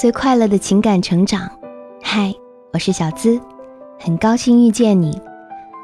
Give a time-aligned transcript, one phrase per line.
[0.00, 1.46] 最快乐的情感成长。
[2.02, 2.34] 嗨，
[2.72, 3.38] 我是小资，
[3.98, 5.20] 很高兴遇见你，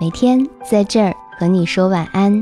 [0.01, 2.33] 每天在这儿和你说晚安。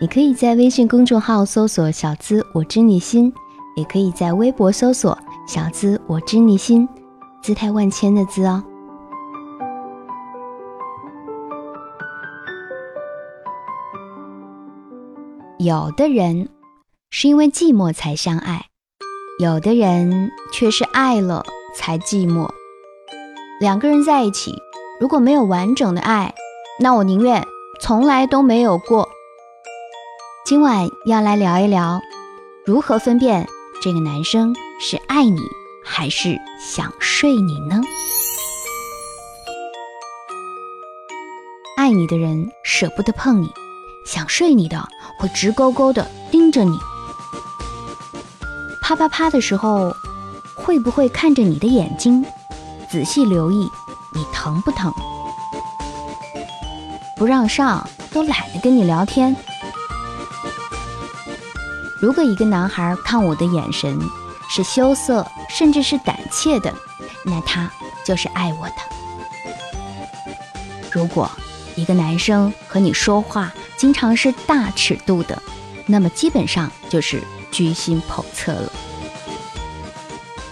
[0.00, 3.34] 你可以在微信公众号搜索“小资我知你心”，
[3.74, 6.88] 也可以在微博搜索“小资我知你心”，
[7.42, 8.62] 姿态万千的“资”哦。
[15.58, 16.48] 有的人
[17.10, 18.66] 是因为寂寞才相爱，
[19.42, 21.44] 有的人却是爱了
[21.74, 22.48] 才寂寞。
[23.58, 24.54] 两个人在一起，
[25.00, 26.32] 如果没有完整的爱，
[26.78, 27.44] 那我宁愿
[27.80, 29.08] 从来都没有过。
[30.46, 32.00] 今晚要来聊一聊，
[32.64, 33.48] 如何分辨
[33.82, 35.40] 这个男生是爱你
[35.84, 37.80] 还是想睡你呢？
[41.76, 43.50] 爱你的人舍不得碰你，
[44.06, 44.88] 想睡你的
[45.18, 46.78] 会直勾勾的盯着你，
[48.82, 49.96] 啪啪啪的时候
[50.54, 52.22] 会不会看着你的眼睛，
[52.90, 53.70] 仔细留意
[54.12, 54.92] 你疼不疼？
[57.16, 59.34] 不让上都懒得跟你聊天。
[62.00, 63.96] 如果一个男孩看我的眼神
[64.50, 66.74] 是羞涩，甚至是胆怯的，
[67.24, 67.70] 那他
[68.04, 68.74] 就是爱我的。
[70.90, 71.30] 如果
[71.76, 75.40] 一个男生和你说话经常是大尺度的，
[75.86, 77.22] 那么基本上就是
[77.52, 78.72] 居心叵测了。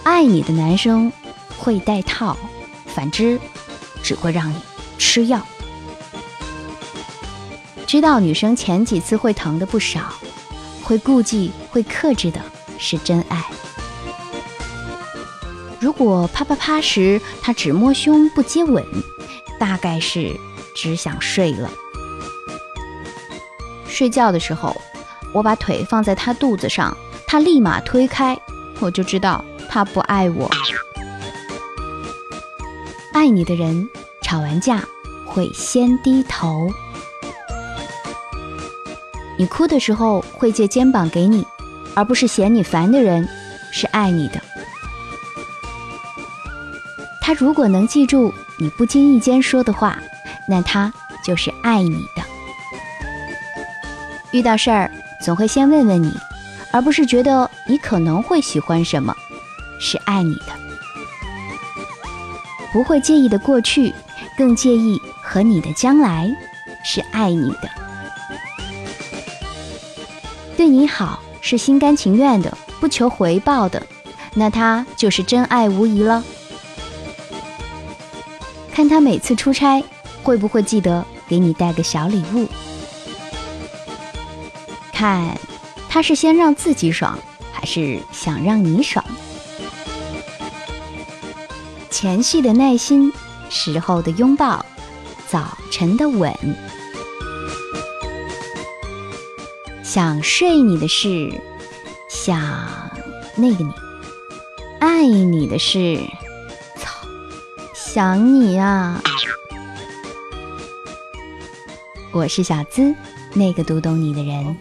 [0.03, 1.11] 爱你的男生
[1.57, 2.37] 会戴套，
[2.85, 3.37] 反之
[4.01, 4.55] 只会让你
[4.97, 5.45] 吃药。
[7.85, 10.13] 知道女生前几次会疼的不少。
[10.83, 12.41] 会顾忌、会克制的
[12.77, 13.45] 是真爱。
[15.79, 18.83] 如果啪啪啪时他只摸胸不接吻，
[19.57, 20.37] 大概是
[20.75, 21.71] 只想睡了。
[23.87, 24.75] 睡觉的时候，
[25.33, 28.37] 我把腿放在他肚子上，他立马推开，
[28.79, 30.49] 我就知道他不爱我。
[33.13, 33.87] 爱你的人
[34.21, 34.83] 吵完架
[35.25, 36.69] 会先低头。
[39.37, 41.45] 你哭的时候会借肩膀给你，
[41.95, 43.27] 而不是嫌你烦的人，
[43.71, 44.39] 是爱你的。
[47.21, 49.97] 他如果能记住你不经意间说的话，
[50.47, 50.91] 那他
[51.23, 52.23] 就是爱你的。
[54.31, 56.11] 遇到事儿总会先问问你，
[56.71, 59.15] 而不是觉得你可能会喜欢什么，
[59.79, 60.47] 是爱你的。
[62.73, 63.93] 不会介意的过去，
[64.37, 66.29] 更介意和你的将来，
[66.83, 67.69] 是爱你的。
[70.57, 73.81] 对你好是心甘情愿的，不求回报的，
[74.33, 76.23] 那他就是真爱无疑了。
[78.73, 79.83] 看他每次出差
[80.23, 82.47] 会不会记得给你带个小礼物？
[85.01, 85.35] 看
[85.89, 87.17] 他是先让自己爽，
[87.51, 89.03] 还是想让你爽？
[91.89, 93.11] 前戏的耐心，
[93.49, 94.63] 时候的拥抱，
[95.27, 96.31] 早晨的吻。
[99.81, 101.33] 想睡你的是
[102.07, 102.39] 想
[103.35, 103.73] 那个你，
[104.79, 105.97] 爱你的是
[106.75, 107.07] 操
[107.73, 109.01] 想你啊！
[112.11, 112.93] 我是小资，
[113.33, 114.55] 那个读懂你的人，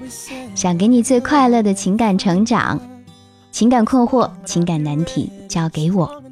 [0.55, 2.81] 想给你最快乐的情感成长，
[3.51, 6.23] 情感困惑、情感难题交给我，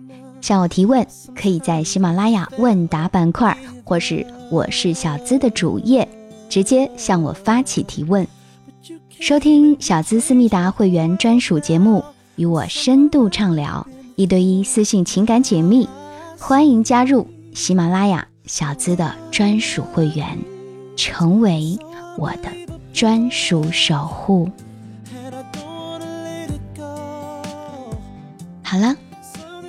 [0.40, 6.08] 向我提问，可以在喜马拉雅问答板块，或是我是小资的主页，
[6.48, 8.26] 直接向我发起提问。
[9.20, 12.04] 收听小资思密达会员专属节目，
[12.36, 13.84] 与我深度畅聊，
[14.14, 15.88] 一对一私信情感解密，
[16.38, 20.38] 欢迎加入喜马拉雅小资的专属会员，
[20.94, 21.76] 成为
[22.18, 22.50] 我的
[22.92, 24.50] 专属守护。
[28.64, 28.94] 好了，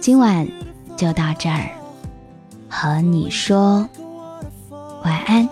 [0.02, 0.48] 今晚
[0.98, 1.70] 就到这儿，
[2.68, 3.88] 和你说
[5.04, 5.48] 晚安，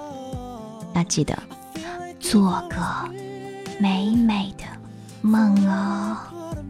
[0.95, 1.37] 要记得
[2.19, 2.75] 做个。
[3.79, 4.63] 美美的
[5.21, 6.17] 梦哦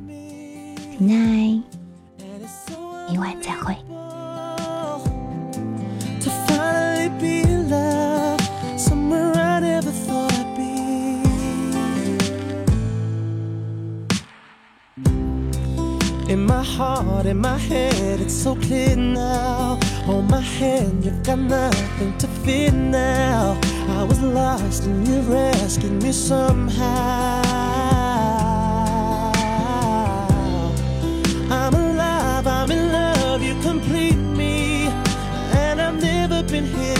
[0.05, 1.61] ，Good night，
[3.09, 3.73] 明晚再会。
[16.77, 19.79] Heart, in my head, it's so clear now.
[20.05, 23.59] Hold my hand, you've got nothing to fear now.
[23.99, 27.41] I was lost and you rescued me somehow.
[31.49, 34.87] I'm alive, I'm in love, you complete me.
[35.63, 36.96] And I've never been here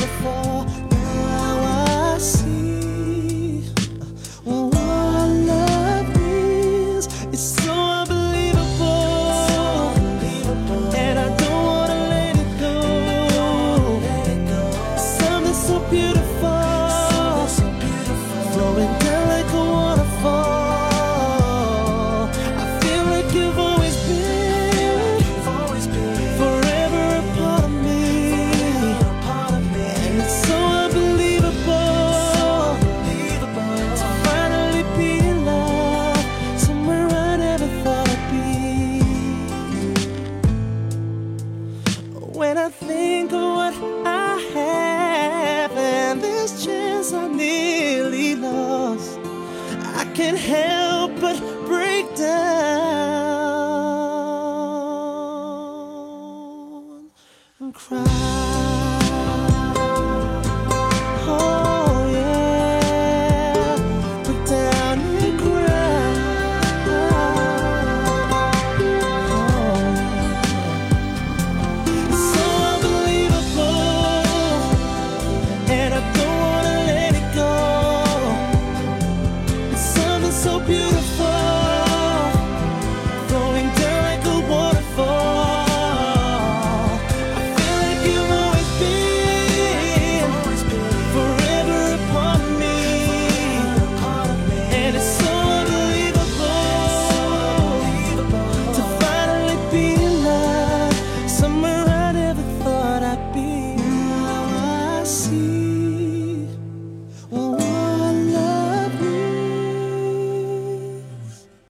[50.18, 52.57] can't help but break down.